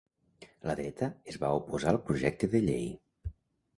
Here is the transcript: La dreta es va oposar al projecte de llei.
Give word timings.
La 0.69 0.75
dreta 0.79 1.09
es 1.33 1.37
va 1.45 1.51
oposar 1.59 1.93
al 1.93 2.03
projecte 2.11 2.51
de 2.55 2.63
llei. 2.71 2.89